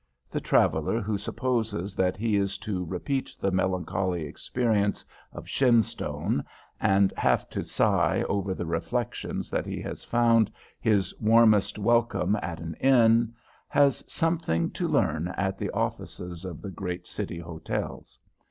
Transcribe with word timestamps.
The 0.31 0.41
traveller 0.41 0.99
who 0.99 1.15
supposes 1.15 1.95
that 1.95 2.17
he 2.17 2.35
is 2.35 2.57
to 2.57 2.83
repeat 2.85 3.37
the 3.39 3.51
melancholy 3.51 4.23
experience 4.23 5.05
of 5.31 5.47
Shenstone, 5.47 6.43
and 6.79 7.13
have 7.15 7.47
to 7.51 7.61
sigh 7.63 8.23
over 8.27 8.55
the 8.55 8.65
reflection 8.65 9.43
that 9.51 9.67
he 9.67 9.79
has 9.83 10.03
found 10.03 10.51
"his 10.79 11.13
warmest 11.19 11.77
welcome 11.77 12.35
at 12.41 12.59
an 12.59 12.73
inn," 12.79 13.35
has 13.67 14.03
something 14.11 14.71
to 14.71 14.87
learn 14.87 15.27
at 15.37 15.59
the 15.59 15.69
offices 15.69 16.45
of 16.45 16.63
the 16.63 16.71
great 16.71 17.05
city 17.05 17.37
hotels. 17.37 18.17